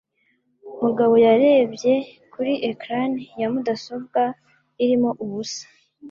[0.83, 1.93] Mugabo yarebye
[2.33, 4.21] kuri ecran ya mudasobwa
[4.83, 5.65] irimo ubusa.